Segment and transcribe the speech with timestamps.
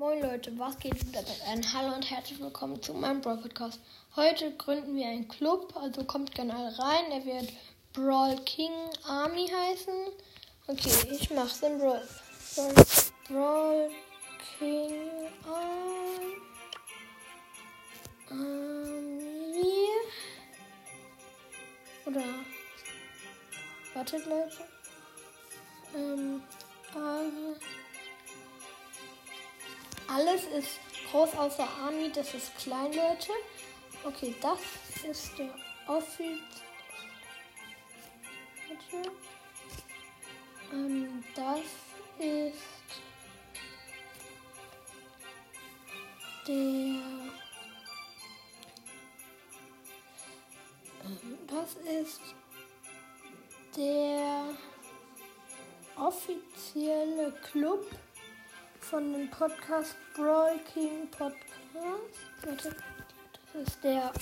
[0.00, 1.62] Moin Leute, was geht damit ein?
[1.74, 3.78] Hallo und herzlich willkommen zu meinem Brawl Podcast.
[4.16, 7.12] Heute gründen wir einen Club, also kommt gerne alle rein.
[7.12, 7.52] Er wird
[7.92, 8.72] Brawl King
[9.06, 9.92] Army heißen.
[10.68, 12.00] Okay, ich mach's in Brawl.
[13.28, 13.90] Brawl
[14.58, 15.10] King
[15.46, 16.36] Army.
[22.06, 22.24] Oder.
[23.92, 24.64] Wartet Leute.
[25.94, 26.42] Ähm.
[26.94, 27.56] Army.
[30.12, 30.80] Alles ist
[31.10, 33.32] groß außer Army, das ist klein, Leute.
[34.04, 34.58] Okay, das
[35.08, 35.54] ist der
[35.86, 36.40] Office.
[40.72, 41.60] Ähm, das
[42.18, 42.56] ist
[46.48, 46.54] der.
[51.04, 52.20] Ähm, das ist
[53.76, 54.54] der
[55.96, 57.86] offizielle Club
[58.90, 61.38] von dem Podcast Brawl King Podcast.
[62.42, 62.74] Warte,
[63.52, 64.12] das ist der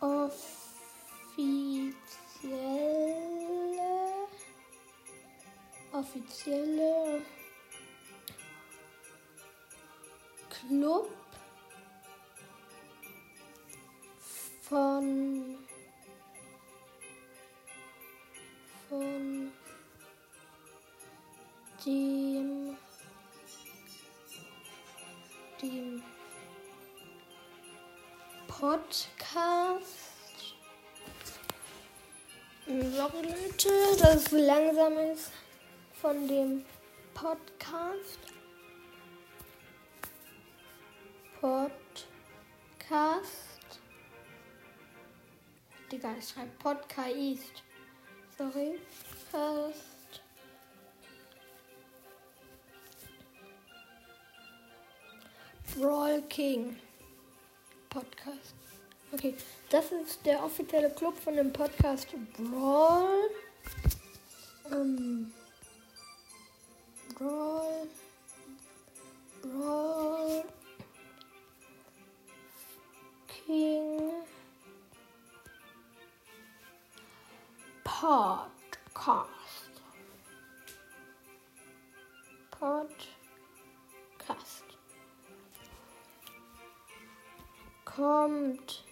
[0.00, 0.66] offizielle
[5.92, 7.22] offizielle
[10.50, 11.08] Club
[21.86, 22.76] dem
[25.62, 26.02] dem
[28.48, 29.86] Podcast.
[32.66, 33.68] Sorry Leute,
[34.00, 35.30] dass es langsam ist
[36.00, 36.64] von dem
[37.14, 38.18] Podcast.
[41.40, 41.80] Podcast.
[45.92, 47.62] Digga, ich schreibe Podcast.
[48.36, 48.80] Sorry.
[49.30, 49.95] Podcast.
[56.16, 56.76] Brawl King
[57.90, 58.54] Podcast.
[59.12, 59.34] Okay,
[59.70, 63.30] das ist der offizielle Club von dem Podcast Brawl.
[64.72, 65.32] Ähm,
[67.14, 67.88] Brawl.
[69.42, 70.44] Brawl.
[73.46, 74.12] King.
[77.84, 79.26] Podcast.
[82.50, 83.15] Podcast.
[87.96, 88.84] Kommt.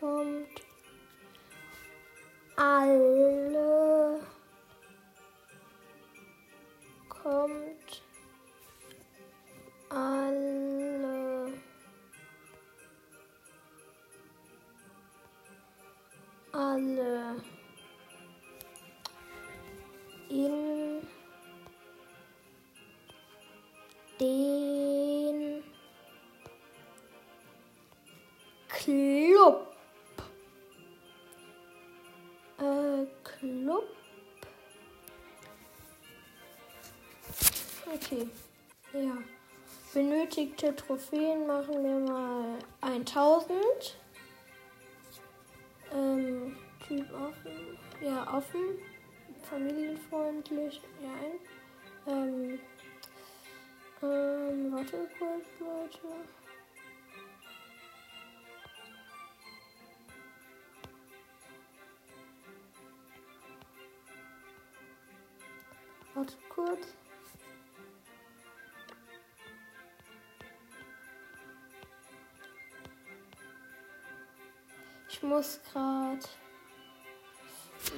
[0.00, 0.62] Kommt.
[2.56, 4.20] Alle.
[7.08, 8.02] Kommt.
[9.88, 11.52] Alle.
[16.52, 17.36] Alle.
[20.28, 21.02] In
[24.20, 24.53] den
[33.38, 33.84] Club.
[37.92, 38.28] Okay.
[38.92, 39.18] Ja.
[39.92, 43.96] Benötigte Trophäen machen wir mal 1000.
[45.92, 46.56] Ähm,
[46.86, 47.78] Typ offen.
[48.02, 48.78] Ja, offen.
[49.48, 50.80] Familienfreundlich.
[51.00, 52.12] Ja.
[52.12, 52.58] Ähm,
[54.02, 56.43] ähm, warte kurz, Leute.
[66.14, 66.86] Warte kurz.
[75.08, 76.20] Ich muss gerade.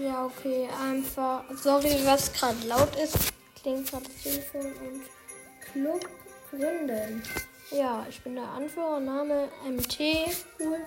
[0.00, 1.44] Ja, okay, einfach.
[1.54, 3.32] Sorry, was gerade laut ist.
[3.60, 5.02] Klingt gerade das Telefon und
[5.72, 6.08] Club
[6.50, 7.22] gründen.
[7.70, 10.00] Ja, ich bin der Anführer, Name MT.
[10.58, 10.80] Cool.